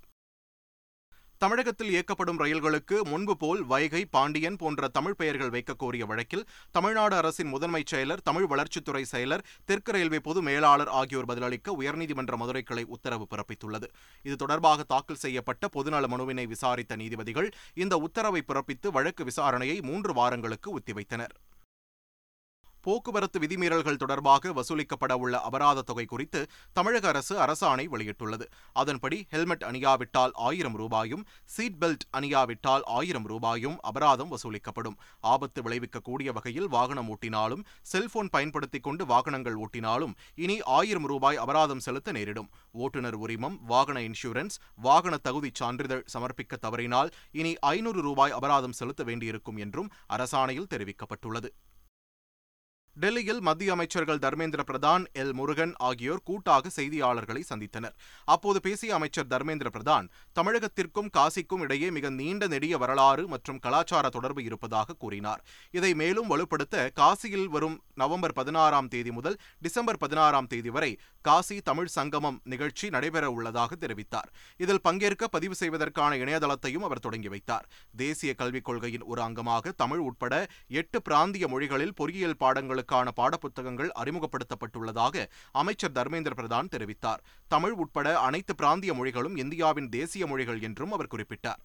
தமிழகத்தில் 1.38 1.90
இயக்கப்படும் 1.90 2.38
ரயில்களுக்கு 2.42 2.98
முன்பு 3.04 3.34
போல் 3.38 3.62
வைகை 3.64 4.02
பாண்டியன் 4.06 4.56
போன்ற 4.56 4.88
தமிழ் 4.88 5.16
பெயர்கள் 5.16 5.50
வைக்க 5.50 5.74
கோரிய 5.74 6.04
வழக்கில் 6.06 6.46
தமிழ்நாடு 6.72 7.16
அரசின் 7.16 7.50
முதன்மைச் 7.54 7.92
செயலர் 7.94 8.24
தமிழ் 8.24 8.48
வளர்ச்சித்துறை 8.52 9.02
செயலர் 9.12 9.44
தெற்கு 9.66 9.92
ரயில்வே 9.92 10.20
பொது 10.20 10.42
மேலாளர் 10.42 10.92
ஆகியோர் 11.00 11.26
பதிலளிக்க 11.26 11.76
உயர்நீதிமன்ற 11.82 12.36
மதுரை 12.36 12.64
கிளை 12.64 12.84
உத்தரவு 12.84 13.28
பிறப்பித்துள்ளது. 13.32 13.90
இது 14.24 14.36
தொடர்பாக 14.36 14.84
தாக்கல் 14.84 15.22
செய்யப்பட்ட 15.26 15.70
பொதுநல 15.74 16.12
மனுவினை 16.14 16.48
விசாரித்த 16.48 16.96
நீதிபதிகள் 16.96 17.50
இந்த 17.74 17.98
உத்தரவை 17.98 18.44
பிறப்பித்து 18.48 18.90
வழக்கு 18.92 19.24
விசாரணையை 19.24 19.82
மூன்று 19.82 20.14
வாரங்களுக்கு 20.14 20.72
ஒத்திவைத்தனர். 20.80 21.36
போக்குவரத்து 22.86 23.40
விதிமீறல்கள் 23.40 24.02
தொடர்பாக 24.04 24.54
வசூலிக்கப்பட 24.54 25.14
உள்ள 25.24 25.36
அபராத 25.42 25.82
தொகை 25.82 26.06
குறித்து 26.06 26.42
தமிழக 26.74 27.08
அரசு 27.08 27.36
அரசாணை 27.40 27.86
வெளியிட்டுள்ளது. 27.94 28.46
அதன்படி 28.74 29.18
ஹெல்மெட் 29.30 29.66
அணியாவிட்டால் 29.70 30.34
ஆயிரம் 30.34 30.76
ரூபாயும் 30.76 31.24
சீட் 31.46 31.80
பெல்ட் 31.80 32.06
அணியாவிட்டால் 32.18 32.84
ஆயிரம் 32.98 33.26
ரூபாயும் 33.26 33.78
அபராதம் 33.82 34.32
வசூலிக்கப்படும். 34.32 34.98
ஆபத்து 35.34 35.62
விளைவிக்கக்கூடிய 35.62 36.34
வகையில் 36.34 36.70
வாகனம் 36.70 37.10
ஓட்டினாலும் 37.14 37.66
செல்போன் 37.82 38.30
பயன்படுத்திக் 38.30 38.84
கொண்டு 38.84 39.06
வாகனங்கள் 39.06 39.58
ஓட்டினாலும் 39.58 40.16
இனி 40.36 40.58
ஆயிரம் 40.80 41.08
ரூபாய் 41.08 41.42
அபராதம் 41.46 41.86
செலுத்த 41.88 42.12
நேரிடும். 42.12 42.50
ஓட்டுநர் 42.72 43.20
உரிமம் 43.26 43.60
வாகன 43.66 44.00
இன்சூரன்ஸ் 44.00 44.58
வாகன 44.76 45.16
தகுதி 45.18 45.52
சான்றிதழ் 45.54 46.06
சமர்ப்பிக்க 46.14 46.56
தவறினால் 46.62 47.12
இனி 47.32 47.54
ஐநூறு 47.74 48.02
ரூபாய் 48.02 48.36
அபராதம் 48.40 48.78
செலுத்த 48.82 49.04
வேண்டியிருக்கும் 49.04 49.62
என்றும் 49.66 49.92
அரசாணையில் 50.16 50.72
தெரிவிக்கப்பட்டுள்ளது. 50.74 51.50
டெல்லியில் 53.04 53.42
மத்திய 53.42 53.72
அமைச்சர்கள் 53.72 54.22
தர்மேந்திர 54.26 54.62
பிரதான் 54.68 55.04
எல். 55.22 55.34
முருகன் 55.34 55.74
ஆகியோர் 55.78 56.22
கூட்டாக 56.24 56.70
செய்தியாளர்களை 56.76 57.42
சந்தித்தனர். 57.50 57.96
அப்போது 58.26 58.60
பேசிய 58.62 58.94
அமைச்சர் 58.96 59.28
தர்மேந்திர 59.28 59.70
பிரதான் 59.76 60.06
தமிழகத்திற்கும் 60.36 61.10
காசிக்கும் 61.18 61.64
இடையே 61.66 61.92
மிக 61.92 62.10
நீண்ட 62.10 62.48
நெடிய 62.48 62.78
வரலாறு 62.78 63.28
மற்றும் 63.28 63.60
கலாச்சார 63.60 64.10
தொடர்பு 64.10 64.44
இருப்பதாக 64.44 64.94
கூறினார். 64.94 65.44
இதை 65.72 65.94
மேலும் 65.94 66.30
வலுப்படுத்த 66.30 66.90
காசியில் 67.02 67.46
வரும் 67.46 67.84
நவம்பர் 67.94 68.34
பதினாறாம் 68.34 68.88
தேதி 68.88 69.12
முதல் 69.12 69.38
டிசம்பர் 69.60 69.98
பதினாறாம் 69.98 70.48
தேதி 70.48 70.70
வரை 70.70 70.98
காசி 71.22 71.62
தமிழ் 71.62 71.92
சங்கமம் 71.98 72.40
நிகழ்ச்சி 72.44 72.90
நடைபெற 72.90 73.32
உள்ளதாக 73.32 73.76
தெரிவித்தார். 73.76 74.32
இதில் 74.58 74.82
பங்கேற்க 74.82 75.28
பதிவு 75.28 75.56
செய்வதற்கான 75.56 76.16
இணையதளத்தையும் 76.16 76.88
அவர் 76.90 77.00
தொடங்கி 77.00 77.28
வைத்தார். 77.28 77.68
தேசிய 77.96 78.34
கல்விக் 78.34 78.64
கொள்கையின் 78.64 79.02
ஒரு 79.02 79.22
அங்கமாக 79.22 79.72
தமிழ் 79.76 79.98
உட்பட 79.98 80.34
எட்டு 80.68 81.02
பிராந்திய 81.02 81.48
மொழிகளில் 81.48 81.94
பொறியியல் 81.94 82.40
பாடங்களுக்கு 82.40 82.84
மாணவர்களுக்கான 82.86 83.12
பாடப்புத்தகங்கள் 83.20 83.92
அறிமுகப்படுத்தப்பட்டுள்ளதாக 84.02 85.16
அமைச்சர் 85.62 85.96
தர்மேந்திர 85.98 86.34
பிரதான் 86.40 86.72
தெரிவித்தார். 86.74 87.22
தமிழ் 87.54 87.76
உட்பட 87.84 88.08
அனைத்து 88.28 88.54
பிராந்திய 88.60 88.92
மொழிகளும் 89.00 89.38
இந்தியாவின் 89.44 89.90
தேசிய 89.96 90.26
மொழிகள் 90.32 90.60
என்றும் 90.68 90.94
அவர் 90.96 91.14
குறிப்பிட்டார். 91.14 91.62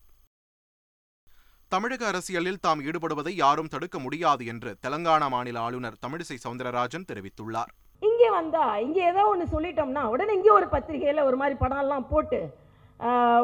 தமிழக 1.74 2.02
அரசியலில் 2.12 2.62
தாம் 2.64 2.80
ஈடுபடுவதை 2.86 3.32
யாரும் 3.42 3.72
தடுக்க 3.74 3.96
முடியாது 4.04 4.44
என்று 4.52 4.70
தெலங்கானா 4.84 5.28
மாநில 5.34 5.60
ஆளுநர் 5.66 6.00
தமிழிசை 6.04 6.38
சவுந்தரராஜன் 6.44 7.08
தெரிவித்துள்ளார். 7.10 7.70
இங்கே 8.02 8.28
வந்தா 8.38 8.64
இங்கே 8.86 9.02
ஏதோ 9.12 9.22
ஒன்று 9.32 9.46
சொல்லிட்டோம்னா 9.54 10.02
உடனே 10.14 10.34
இங்கே 10.38 10.52
ஒரு 10.58 10.66
பத்திரிகையில் 10.74 11.26
ஒரு 11.28 11.38
மாதிரி 11.42 11.56
படம்லாம் 11.62 12.10
போட்டு 12.14 12.40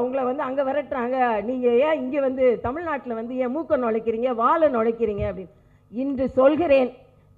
உங்களை 0.05 0.23
வந்து 0.29 0.43
அங்கே 0.47 0.63
விரட்டுறாங்க. 0.69 1.19
நீங்கள் 1.49 1.79
ஏன் 1.85 2.01
இங்கே 2.01 2.21
வந்து 2.27 2.45
தமிழ்நாட்டில் 2.65 3.19
வந்து 3.19 3.35
ஏன் 3.45 3.53
மூக்க 3.55 3.77
நுழைக்கிறீங்க 3.85 4.31
வாழை 4.41 4.67
நுழைக்கிறீங்க 4.75 5.25
அப்படின்னு 5.31 5.55
இன்று 6.03 6.25
சொல்கிறேன். 6.39 6.91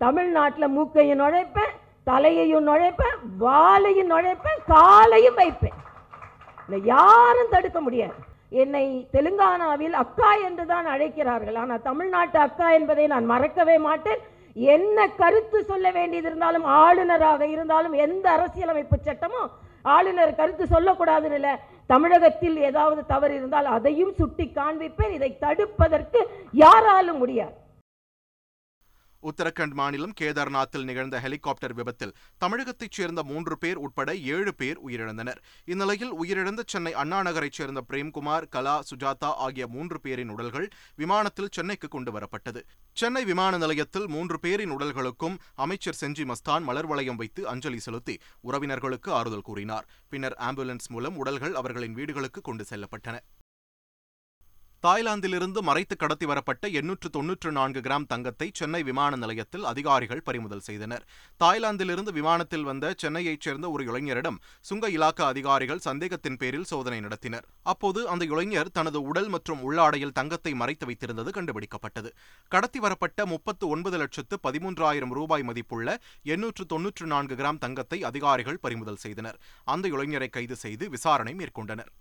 தமிழ்நாட்டில் 0.04 0.74
மூக்கையும் 0.76 1.20
நுழைப்பேன் 1.22 1.74
தலையையும் 2.08 2.66
நுழைப்பேன் 2.70 3.18
வாலையும் 3.44 4.10
நுழைப்பேன் 4.14 4.60
காலையும் 4.74 5.38
வைப்பேன். 5.40 5.76
இல்லை 6.64 6.80
யாரும் 6.94 7.52
தடுக்க 7.54 7.78
முடியாது. 7.86 8.18
என்னை 8.62 8.84
தெலுங்கானாவில் 9.14 9.96
அக்கா 10.02 10.30
என்று 10.48 10.64
தான் 10.72 10.86
அழைக்கிறார்கள். 10.94 11.58
ஆனால் 11.62 11.84
தமிழ்நாட்டு 11.88 12.38
அக்கா 12.46 12.68
என்பதை 12.78 13.06
நான் 13.14 13.30
மறக்கவே 13.32 13.76
மாட்டேன். 13.88 14.22
என்ன 14.56 15.06
கருத்து 15.20 15.58
சொல்ல 15.70 15.86
வேண்டியது 15.96 16.28
இருந்தாலும் 16.30 16.66
ஆளுநராக 16.84 17.42
இருந்தாலும் 17.54 17.94
எந்த 18.04 18.26
அரசியலமைப்பு 18.36 18.96
சட்டமோ 19.08 19.42
ஆளுநர் 19.96 20.38
கருத்து 20.40 20.64
சொல்லக்கூடாதுன்னு 20.74 21.38
இல்லை. 21.40 21.54
தமிழகத்தில் 21.92 22.56
ஏதாவது 22.68 23.02
தவறு 23.12 23.34
இருந்தால் 23.38 23.68
அதையும் 23.76 24.16
சுட்டி 24.20 24.46
காண்பிப்பேன். 24.58 25.14
இதை 25.18 25.30
தடுப்பதற்கு 25.44 26.22
யாராலும் 26.64 27.20
முடியாது. 27.24 27.56
உத்தரகண்ட் 29.22 29.72
மாநிலம் 29.72 30.12
கேதார்நாத்தில் 30.20 30.84
நிகழ்ந்த 30.84 31.20
ஹெலிகாப்டர் 31.20 31.72
விபத்தில் 31.72 32.12
தமிழகத்தைச் 32.38 32.90
சேர்ந்த 32.90 33.22
மூன்று 33.22 33.58
பேர் 33.58 33.76
உட்பட 33.76 34.14
ஏழு 34.16 34.54
பேர் 34.54 34.78
உயிரிழந்தனர். 34.88 35.40
இந்நிலையில் 35.64 36.12
உயிரிழந்த 36.14 36.62
சென்னை 36.66 36.92
அண்ணா 36.92 37.22
நகரைச் 37.22 37.52
சேர்ந்த 37.52 37.82
பிரேம்குமார் 37.88 38.48
கலா 38.48 38.82
சுஜாதா 38.90 39.30
ஆகிய 39.46 39.66
மூன்று 39.66 40.00
பேரின் 40.00 40.28
உடல்கள் 40.28 40.68
விமானத்தில் 40.96 41.48
சென்னைக்கு 41.50 41.88
கொண்டு 41.88 42.12
வரப்பட்டது. 42.12 42.62
சென்னை 42.92 43.24
விமான 43.24 43.58
நிலையத்தில் 43.58 44.08
மூன்று 44.08 44.40
பேரின் 44.40 44.70
உடல்களுக்கும் 44.70 45.36
அமைச்சர் 45.54 45.98
செஞ்சி 46.00 46.32
மஸ்தான் 46.32 46.62
மலர் 46.62 46.86
வளையம் 46.86 47.16
வைத்து 47.16 47.48
அஞ்சலி 47.48 47.78
செலுத்தி 47.78 48.18
உறவினர்களுக்கு 48.42 49.10
ஆறுதல் 49.10 49.46
கூறினார். 49.50 49.88
பின்னர் 50.08 50.38
ஆம்புலன்ஸ் 50.40 50.88
மூலம் 50.88 51.16
உடல்கள் 51.16 51.54
அவர்களின் 51.54 51.92
வீடுகளுக்கு 51.92 52.40
கொண்டு 52.40 52.64
செல்லப்பட்டன. 52.70 53.18
தாய்லாந்திலிருந்து 54.84 55.60
மறைத்து 55.68 55.96
கடத்தி 55.96 56.26
வரப்பட்ட 56.26 56.68
எண்ணூற்று 56.68 57.08
தொன்னூற்று 57.10 57.52
நான்கு 57.52 57.80
கிராம் 57.80 58.04
தங்கத்தை 58.06 58.50
சென்னை 58.58 58.82
விமான 58.82 59.16
நிலையத்தில் 59.16 59.64
அதிகாரிகள் 59.64 60.22
பறிமுதல் 60.22 60.62
செய்தனர். 60.66 61.04
தாய்லாந்திலிருந்து 61.40 62.12
விமானத்தில் 62.12 62.62
வந்த 62.62 62.94
சென்னையைச் 62.96 63.40
சேர்ந்த 63.40 63.70
ஒரு 63.70 63.84
இளைஞரிடம் 63.84 64.38
சுங்க 64.60 64.90
இலாக்கா 64.90 65.26
அதிகாரிகள் 65.32 65.82
சந்தேகத்தின் 65.88 66.36
பேரில் 66.36 66.68
சோதனை 66.72 67.00
நடத்தினர். 67.00 67.44
அப்போது 67.62 68.08
அந்த 68.08 68.24
இளைஞர் 68.24 68.72
தனது 68.72 69.02
உடல் 69.02 69.28
மற்றும் 69.28 69.62
உள்ளாடையில் 69.68 70.16
தங்கத்தை 70.20 70.54
மறைத்து 70.54 70.86
வைத்திருந்தது 70.86 71.32
கண்டுபிடிக்கப்பட்டது. 71.38 72.12
கடத்தி 72.48 72.78
வரப்பட்ட 72.78 73.26
முப்பத்து 73.26 73.68
ஒன்பது 73.68 73.98
லட்சத்து 73.98 74.38
பதிமூன்றாயிரம் 74.48 75.14
ரூபாய் 75.20 75.42
மதிப்புள்ள 75.42 76.00
எண்ணூற்று 76.22 76.64
தொன்னூற்று 76.66 77.06
நான்கு 77.06 77.34
கிராம் 77.34 77.58
தங்கத்தை 77.58 78.02
அதிகாரிகள் 78.02 78.64
பறிமுதல் 78.66 79.04
செய்தனர். 79.06 79.40
அந்த 79.64 79.88
இளைஞரை 79.88 80.30
கைது 80.30 80.56
செய்து 80.56 80.86
விசாரணை 80.88 81.34
மேற்கொண்டனர். 81.34 81.92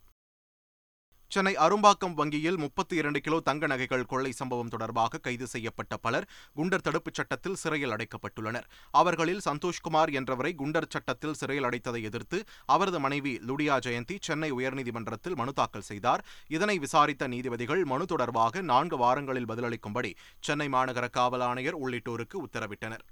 சென்னை 1.30 1.52
அரும்பாக்கம் 1.56 2.14
வங்கியில் 2.14 2.58
முப்பத்தி 2.58 2.96
இரண்டு 2.96 3.20
கிலோ 3.22 3.40
தங்க 3.40 3.68
நகைகள் 3.68 4.06
கொள்ளை 4.06 4.32
சம்பவம் 4.32 4.68
தொடர்பாக 4.68 5.18
கைது 5.18 5.48
செய்யப்பட்ட 5.48 5.98
பலர் 5.98 6.28
குண்டர் 6.56 6.84
தடுப்புச் 6.86 7.14
சட்டத்தில் 7.14 7.56
சிறையில் 7.56 7.94
அடைக்கப்பட்டுள்ளனர். 7.96 8.68
அவர்களில் 8.92 9.42
சந்தோஷ்குமார் 9.46 10.14
என்றவரை 10.20 10.52
குண்டர் 10.62 10.90
சட்டத்தில் 10.90 11.34
சிறையில் 11.34 11.64
அடைத்ததை 11.64 12.04
எதிர்த்து 12.04 12.40
அவரது 12.66 13.00
மனைவி 13.00 13.34
லுடியா 13.48 13.78
ஜெயந்தி 13.88 14.18
சென்னை 14.22 14.52
உயர்நீதிமன்றத்தில் 14.52 15.36
மனு 15.36 15.54
தாக்கல் 15.54 15.88
செய்தார். 15.92 16.26
இதனை 16.48 16.80
விசாரித்த 16.80 17.28
நீதிபதிகள் 17.28 17.86
மனு 17.86 18.06
தொடர்பாக 18.06 18.62
நான்கு 18.62 18.98
வாரங்களில் 18.98 19.52
பதிலளிக்கும்படி 19.52 20.14
சென்னை 20.40 20.68
மாநகர 20.68 21.10
காவல் 21.10 21.42
ஆணையர் 21.42 21.80
உள்ளிட்டோருக்கு 21.84 22.40
உத்தரவிட்டனர். 22.48 23.06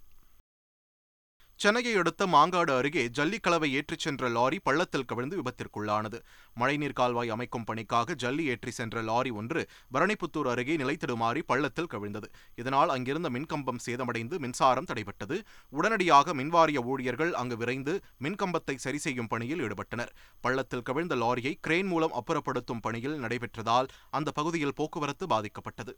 சென்னையை 1.59 1.91
அடுத்த 2.00 2.24
மாங்காடு 2.27 2.71
அருகே 2.77 3.03
ஜல்லிக்கலவை 3.17 3.67
ஏற்றிச் 3.77 4.03
சென்ற 4.05 4.29
லாரி 4.29 4.57
பள்ளத்தில் 4.59 5.05
கவிழ்ந்து 5.09 5.35
விபத்திற்குள்ளானது. 5.39 6.17
மழைநீர் 6.59 6.95
கால்வாய் 7.00 7.31
அமைக்கும் 7.35 7.65
பணிக்காக 7.69 8.15
ஜல்லி 8.24 8.45
ஏற்றி 8.53 8.71
சென்ற 8.71 9.01
லாரி 9.09 9.31
ஒன்று 9.39 9.62
பரணிப்புத்தூர் 9.95 10.50
அருகே 10.53 10.75
நிலைத்திடுமாறி 10.81 11.41
பள்ளத்தில் 11.51 11.89
கவிழ்ந்தது. 11.93 12.27
இதனால் 12.62 12.91
அங்கிருந்த 12.95 13.29
மின்கம்பம் 13.35 13.81
சேதமடைந்து 13.85 14.39
மின்சாரம் 14.45 14.89
தடைபட்டது. 14.91 15.38
உடனடியாக 15.69 16.35
மின்வாரிய 16.41 16.83
ஊழியர்கள் 16.93 17.33
அங்கு 17.33 17.57
விரைந்து 17.57 17.95
மின்கம்பத்தை 18.25 18.75
சரி 18.85 18.97
செய்யும் 18.97 19.31
பணியில் 19.33 19.63
ஈடுபட்டனர். 19.67 20.13
பள்ளத்தில் 20.41 20.85
கவிழ்ந்த 20.89 21.17
லாரியை 21.24 21.55
கிரேன் 21.67 21.89
மூலம் 21.93 22.17
அப்புறப்படுத்தும் 22.21 22.83
பணியில் 22.88 23.17
நடைபெற்றதால் 23.24 23.89
அந்த 24.19 24.31
பகுதியில் 24.31 24.77
போக்குவரத்து 24.81 25.27
பாதிக்கப்பட்டது. 25.35 25.95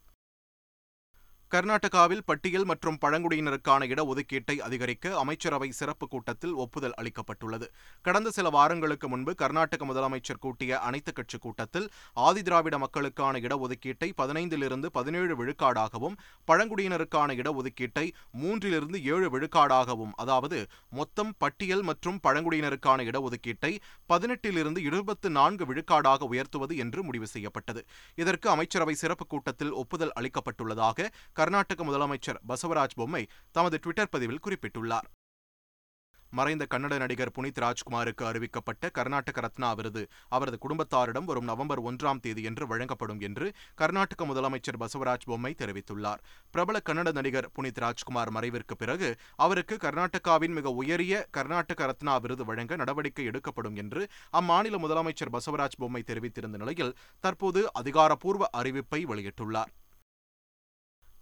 கர்நாடகாவில் 1.51 2.23
பட்டியல் 2.25 2.65
மற்றும் 2.65 2.97
பழங்குடியினருக்கான 3.01 3.85
இடஒதுக்கீட்டை 3.87 4.55
அதிகரிக்க 4.57 5.17
அமைச்சரவை 5.17 5.71
சிறப்பு 5.71 6.07
கூட்டத்தில் 6.07 6.53
ஒப்புதல் 6.53 6.95
அளிக்கப்பட்டுள்ளது. 7.01 7.67
கடந்த 8.01 8.29
சில 8.29 8.49
வாரங்களுக்கு 8.49 9.07
முன்பு 9.07 9.35
கர்நாடக 9.35 9.85
முதலமைச்சர் 9.85 10.39
கூட்டிய 10.39 10.79
அனைத்துக் 10.79 11.15
கட்சி 11.15 11.37
கூட்டத்தில் 11.37 11.87
ஆதிதிராவிட 12.15 12.77
மக்களுக்கான 12.77 13.39
இடஒதுக்கீட்டை 13.39 14.09
பதினைந்திலிருந்து 14.17 14.85
பதினேழு 14.85 15.35
விழுக்காடாகவும் 15.35 16.17
பழங்குடியினருக்கான 16.47 17.29
இடஒதுக்கீட்டை 17.33 18.05
மூன்றிலிருந்து 18.41 19.03
ஏழு 19.03 19.29
விழுக்காடாகவும் 19.29 20.11
அதாவது 20.15 20.59
மொத்தம் 20.89 21.33
பட்டியல் 21.37 21.81
மற்றும் 21.81 22.19
பழங்குடியினருக்கான 22.23 23.07
இடஒதுக்கீட்டை 23.11 23.71
பதினெட்டிலிருந்து 24.09 24.77
இருபத்து 24.77 25.29
நான்கு 25.29 25.65
விழுக்காடாக 25.65 26.29
உயர்த்துவது 26.33 26.75
என்று 26.77 27.03
முடிவு 27.03 27.27
செய்யப்பட்டது. 27.27 27.83
இதற்கு 28.15 28.49
அமைச்சரவை 28.49 28.95
சிறப்பு 28.95 29.27
கூட்டத்தில் 29.27 29.73
ஒப்புதல் 29.73 30.15
அளிக்கப்பட்டுள்ளதாக 30.19 31.09
கர்நாடக 31.37 31.83
முதலமைச்சர் 31.83 32.39
பசவராஜ் 32.47 32.95
பொம்மை 32.95 33.27
தமது 33.51 33.79
ட்விட்டர் 33.81 34.09
பதிவில் 34.09 34.43
குறிப்பிட்டுள்ளார். 34.45 35.07
மறைந்த 36.31 36.63
கன்னட 36.73 36.97
நடிகர் 36.97 37.31
புனித் 37.35 37.59
ராஜ்குமாருக்கு 37.63 38.23
அறிவிக்கப்பட்ட 38.29 38.89
கர்நாடக 38.91 39.41
ரத்னா 39.41 39.73
விருது 39.73 40.01
அவரது 40.27 40.57
குடும்பத்தாரிடம் 40.63 41.27
வரும் 41.29 41.43
நவம்பர் 41.43 41.81
ஒன்றாம் 41.81 42.21
தேதியன்று 42.25 42.67
வழங்கப்படும் 42.67 43.19
என்று 43.19 43.53
கர்நாடக 43.75 44.25
முதலமைச்சர் 44.25 44.79
பசவராஜ் 44.79 45.25
பொம்மை 45.25 45.55
தெரிவித்துள்ளார். 45.57 46.23
பிரபல 46.51 46.81
கன்னட 46.89 47.11
நடிகர் 47.11 47.51
புனித் 47.55 47.81
ராஜ்குமார் 47.85 48.33
மறைவிற்கு 48.33 48.75
பிறகு 48.77 49.15
அவருக்கு 49.35 49.77
கர்நாடகாவின் 49.81 50.57
மிக 50.59 50.69
உயரிய 50.69 51.25
கர்நாடக 51.31 51.85
ரத்னா 51.85 52.17
விருது 52.17 52.45
வழங்க 52.45 52.75
நடவடிக்கை 52.75 53.25
எடுக்கப்படும் 53.25 53.75
என்று 53.75 54.03
அம்மாநில 54.41 54.79
முதலமைச்சர் 54.85 55.35
பசவராஜ் 55.37 55.79
பொம்மை 55.79 56.03
தெரிவித்திருந்த 56.07 56.61
நிலையில் 56.63 56.95
தற்போது 57.19 57.73
அதிகாரப்பூர்வ 57.73 58.49
அறிவிப்பை 58.57 59.01
வெளியிட்டுள்ளார். 59.11 59.73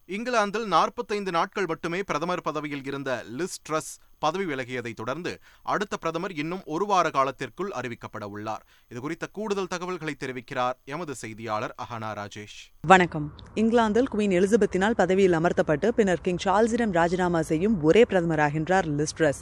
இங்கிலாந்தில் 0.10 0.68
நாற்பத்தைந்து 0.68 1.32
நாட்கள் 1.32 1.66
மட்டுமே 1.66 2.00
பிரதமர் 2.02 2.42
பதவியில் 2.42 2.84
இருந்த 2.86 3.12
லிஸ் 3.38 3.60
ட்ரஸ் 3.70 3.94
பதவி 4.26 4.46
விலகியதை 4.52 4.94
தொடர்ந்து 5.02 5.34
அடுத்த 5.74 5.94
பிரதமர் 6.04 6.36
இன்னும் 6.42 6.64
ஒரு 6.76 6.86
வார 6.92 7.06
காலத்திற்குள் 7.18 7.72
அறிவிக்கப்பட 7.80 8.26
உள்ளார். 8.36 8.64
இதுகுறித்த 8.92 9.26
கூடுதல் 9.38 9.72
தகவல்களை 9.74 10.16
தெரிவிக்கிறார் 10.24 10.78
எமது 10.96 11.16
செய்தியாளர் 11.24 11.76
அஹனா 11.84 12.12
ராஜேஷ். 12.20 12.58
வணக்கம். 12.84 13.28
இங்கிலாந்தில் 13.62 14.10
குவீன் 14.14 14.34
எலிசபெத்தினால் 14.40 14.96
பதவியில் 15.00 15.36
அமர்த்தப்பட்டு 15.38 15.88
பின்னர் 15.98 16.22
கிங் 16.26 16.42
சார்ல்ஸிடம் 16.44 16.94
ராஜினாமா 16.98 17.42
செய்யும் 17.50 17.76
ஒரே 17.88 18.02
பிரதமராகின்றார் 18.12 18.88
லிஸ்ட்ரஸ். 19.00 19.40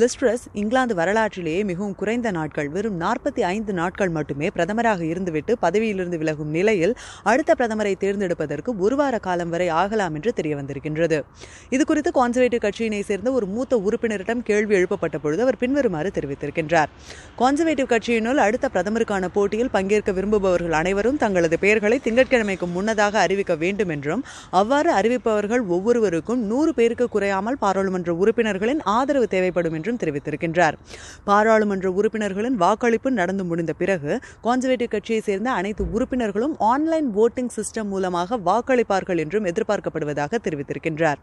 லிஸ்ட்ரஸ் 0.00 0.44
இங்கிலாந்து 0.60 0.94
வரலாற்றிலேயே 1.00 1.60
மிகவும் 1.70 1.96
குறைந்த 2.00 2.30
நாட்கள் 2.38 2.68
வெறும் 2.76 2.98
நாற்பத்தி 3.04 3.44
ஐந்து 3.52 3.72
நாட்கள் 3.80 4.12
மட்டுமே 4.16 4.48
பிரதமராக 4.56 5.02
இருந்துவிட்டு 5.12 5.54
பதவியிலிருந்து 5.64 6.20
விலகும் 6.22 6.52
நிலையில் 6.58 6.94
அடுத்த 7.32 7.56
பிரதமரை 7.60 7.94
தேர்ந்தெடுப்பதற்கு 8.04 8.72
ஒரு 8.86 8.98
வார 9.00 9.14
காலம் 9.26 9.52
வரை 9.54 9.68
ஆகலாம் 9.82 10.16
என்று 10.20 10.32
தெரிய 10.40 10.54
வந்திருக்கின்றது 10.60 11.20
இதுகுறித்து 11.76 12.12
கான்சர்வேட்டிவ் 12.20 12.64
கட்சியினை 12.66 13.02
சேர்ந்த 13.10 13.32
ஒரு 13.38 13.48
மூத்த 13.56 13.80
உறுப்பினர் 13.86 14.15
உறுப்பினரிடம் 14.16 14.44
கேள்வி 14.48 14.74
எழுப்பப்பட்ட 14.76 15.16
பொழுது 15.18 15.42
அவர் 15.42 15.58
பின்வருமாறு 15.58 16.10
தெரிவித்திருக்கின்றார். 16.16 16.90
கான்சர்வேட்டிவ் 17.40 17.88
கட்சியினுள் 17.92 18.40
அடுத்த 18.44 18.66
பிரதமருக்கான 18.74 19.24
போட்டியில் 19.32 19.72
பங்கேற்க 19.72 20.10
விரும்புபவர்கள் 20.12 20.76
அனைவரும் 20.80 21.18
தங்களது 21.22 21.56
பெயர்களை 21.58 21.96
திங்கட்கிழமைக்கு 22.04 22.66
முன்னதாக 22.76 23.18
அறிவிக்க 23.18 23.54
வேண்டும் 23.54 23.88
என்றும் 23.88 24.22
அவ்வாறு 24.60 24.90
அறிவிப்பவர்கள் 24.98 25.62
ஒவ்வொருவருக்கும் 25.74 26.40
நூறு 26.50 26.72
பேருக்கு 26.74 27.08
குறையாமல் 27.08 27.58
பாராளுமன்ற 27.58 28.12
உறுப்பினர்களின் 28.14 28.80
ஆதரவு 28.96 29.28
தேவைப்படும் 29.34 29.76
என்றும் 29.78 30.00
தெரிவித்திருக்கின்றார். 30.02 30.76
பாராளுமன்ற 31.24 31.86
உறுப்பினர்களின் 31.90 32.58
வாக்களிப்பு 32.64 33.10
நடந்து 33.10 33.44
முடிந்த 33.44 33.72
பிறகு 33.72 34.12
கான்சர்வேட்டிவ் 34.44 34.94
கட்சியை 34.96 35.20
சேர்ந்த 35.20 35.48
அனைத்து 35.50 35.84
உறுப்பினர்களும் 35.92 36.56
ஆன்லைன் 36.72 37.10
ஓட்டிங் 37.24 37.52
சிஸ்டம் 37.56 37.90
மூலமாக 37.94 38.38
வாக்களிப்பார்கள் 38.48 39.22
என்றும் 39.24 39.44
எதிர்பார்க்கப்படுவதாக 39.44 40.40
தெரிவித்திருக்கின்றார். 40.46 41.20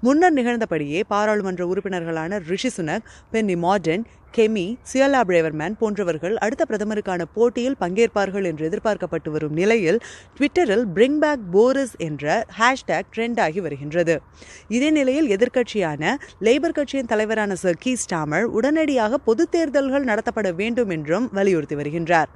முன்னர் 0.00 0.34
நிகழ்ந்தபடியே 0.34 1.00
பாராளுமன்ற 1.08 1.62
உறுப்பினர்களான 1.72 2.33
Rishi 2.38 2.70
Sunak 2.76 3.08
Penny 3.30 3.54
Mordaunt 3.54 4.04
Kemi 4.36 4.76
Suella 4.92 5.20
Braverman 5.28 5.74
போன்றவர்கள் 5.78 6.36
அடுத்த 6.36 6.64
பிரதமருக்கான 6.68 7.22
போட்டியில் 7.34 7.76
பங்கேற்பார்கள் 7.80 8.44
என்று 8.44 8.64
எதிர்பார்க்கப்பட்டு 8.64 9.30
வரும் 9.30 9.52
நிலையில் 9.52 10.02
ட்விட்டரில் 10.38 10.84
பிரிங் 10.94 11.18
பேக் 11.18 11.44
போரிஸ் 11.50 11.94
என்ற 11.96 12.46
ஹேஷ்டேக் 12.58 13.10
ட்ரெண்ட் 13.16 13.40
ஆகி 13.40 13.60
வருகின்றது. 13.60 14.22
இதே 14.68 14.90
நிலையில் 14.90 15.36
எதிர்க்கட்சியான 15.36 16.16
லேபர் 16.40 16.72
கட்சியின் 16.72 17.06
தலைவரான 17.06 17.54
சர் 17.54 17.76
கி 17.76 17.96
ஸ்டாமர் 18.06 18.42
உடனடியாக 18.42 19.18
பொது 19.18 19.48
தேர்தல்கள் 19.48 20.04
நடத்தப்பட 20.04 20.54
வேண்டும் 20.54 20.88
என்றும் 20.88 21.28
வலியுறுத்தி 21.32 21.74
வருகின்றார். 21.74 22.26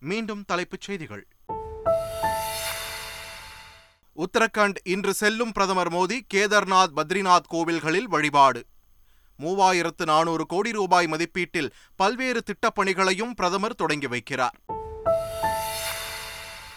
மீண்டும் 0.00 0.44
தலைப்புச் 0.46 0.80
செய்திகள். 0.80 1.26
உத்தரகண்ட் 4.22 4.74
இன்று 4.84 5.14
செல்லும் 5.14 5.52
பிரதமர் 5.52 5.92
மோடி 5.92 6.20
கேதார்நாத் 6.34 6.92
பத்ரிநாத் 6.96 7.46
கோவில்களில் 7.52 8.02
வழிபாடு. 8.02 8.66
மூவாயிரத்து 9.38 10.04
நானூறு 10.04 10.46
கோடி 10.46 10.72
ரூபாய் 10.72 11.06
மதிப்பீட்டில் 11.06 11.70
பல்வேறு 11.96 12.42
திட்டப்பணிகளையும் 12.42 13.30
பிரதமர் 13.30 13.74
தொடங்கி 13.74 14.06
வைக்கிறார். 14.06 14.56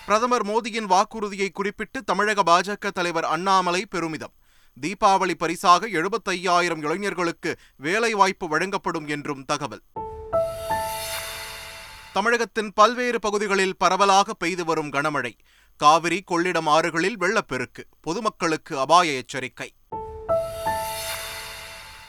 பிரதமர் 0.05 0.45
மோடியின் 0.45 0.83
வாக்குறுதியை 0.83 1.49
குறிப்பிட்டு 1.49 2.03
தமிழக 2.03 2.43
பாஜக 2.43 2.91
தலைவர் 2.91 3.25
அண்ணாமலை 3.25 3.85
பெருமிதம். 3.85 4.33
தீபாவளி 4.81 5.33
பரிசாக 5.33 5.87
எழுபத்தையாயிரம் 5.87 6.77
இளைஞர்களுக்கு 6.77 7.57
வேலைவாய்ப்பு 7.75 8.47
வழங்கப்படும் 8.47 9.07
என்றும் 9.07 9.45
தகவல். 9.45 9.81
தமிழகத்தின் 12.13 12.71
பல்வேறு 12.73 13.19
பகுதிகளில் 13.19 13.77
பரவலாக 13.77 14.33
பெய்து 14.33 14.65
வரும் 14.65 14.89
கனமழை. 14.89 15.31
காவிரி 15.77 16.23
கொள்ளிடம் 16.31 16.67
ஆறுகளில் 16.67 17.17
வெள்ளப்பெருக்கு 17.17 17.83
பொதுமக்களுக்கு 18.01 18.79
அபாய 18.79 19.11
எச்சரிக்கை. 19.11 19.73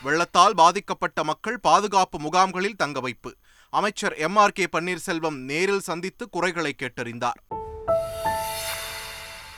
வெள்ளத்தால் 0.03 0.55
பாதிக்கப்பட்ட 0.55 1.25
மக்கள் 1.25 1.61
பாதுகாப்பு 1.61 2.21
முகாம்களில் 2.21 2.77
தங்க 2.77 3.01
வைப்பு. 3.01 3.37
அமைச்சர் 3.71 4.15
எம் 4.15 4.37
ஆர் 4.37 4.53
கே 4.53 4.69
பன்னீர்செல்வம் 4.73 5.37
நேரில் 5.37 5.81
சந்தித்து 5.81 6.29
குறைகளை 6.29 6.75
கேட்டறிந்தார். 6.83 7.41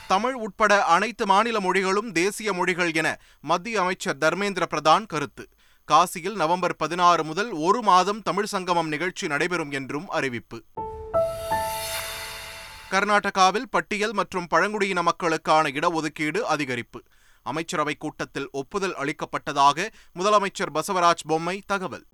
தமிழ் 0.09 0.35
உட்பட 0.35 0.85
அனைத்து 0.85 1.27
மாநில 1.27 1.61
மொழிகளும் 1.61 2.13
தேசிய 2.13 2.53
மொழிகள் 2.53 2.93
என 2.93 3.19
மத்திய 3.41 3.81
அமைச்சர் 3.81 4.19
தர்மேந்திர 4.19 4.63
பிரதான் 4.71 5.07
கருத்து. 5.07 5.49
காசியில் 5.93 6.35
நவம்பர் 6.35 6.77
பதினாறு 6.77 7.25
முதல் 7.25 7.51
ஒரு 7.51 7.83
மாதம் 7.83 8.23
தமிழ் 8.23 8.45
சங்கமம் 8.45 8.89
நிகழ்ச்சி 8.89 9.27
நடைபெறும் 9.27 9.71
என்றும் 9.71 10.09
அறிவிப்பு. 10.09 10.65
கர்நாடகாவில் 12.91 13.65
பட்டியல் 13.71 14.13
மற்றும் 14.13 14.47
பழங்குடியின 14.47 15.03
மக்களுக்கான 15.03 15.69
இடஒதுக்கீடு 15.69 16.41
அதிகரிப்பு. 16.49 17.01
அமைச்சரவை 17.43 17.95
கூட்டத்தில் 17.95 18.49
ஒப்புதல் 18.53 18.97
அளிக்கப்பட்டதாக 18.97 19.89
முதலமைச்சர் 20.15 20.73
பசவராஜ் 20.75 21.27
பொம்மை 21.27 21.63
தகவல். 21.67 22.07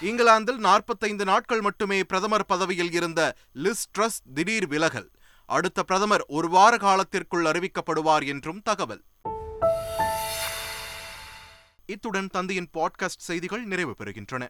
இங்கிலாந்தில் 0.00 0.58
நாற்பத்தைந்து 0.58 1.24
நாட்கள் 1.24 1.60
மட்டுமே 1.60 2.04
பிரதமர் 2.04 2.46
பதவியில் 2.46 2.92
இருந்த 2.92 3.36
லிஸ் 3.54 3.84
ட்ரஸ் 3.98 4.20
திடீர் 4.34 4.66
விலகல். 4.66 5.10
அடுத்த 5.46 5.82
பிரதமர் 5.82 6.24
ஒரு 6.28 6.48
வார 6.48 6.76
காலத்திற்குள் 6.76 7.44
அறிவிக்கப்படுவார் 7.44 8.26
என்றும் 8.26 8.62
தகவல். 8.62 9.04
இத்துடன் 11.86 12.26
தந்தையின் 12.26 12.68
பாட்காஸ்ட் 12.74 13.24
செய்திகள் 13.28 13.64
நிறைவு 13.64 13.94
பெறுகின்றன. 13.98 14.48